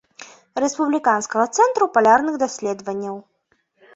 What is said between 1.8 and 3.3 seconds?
палярных даследаванняў.